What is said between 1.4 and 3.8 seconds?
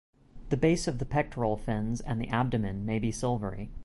fins and the abdomen may be silvery.